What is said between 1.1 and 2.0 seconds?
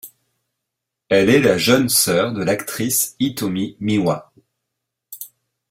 est la jeune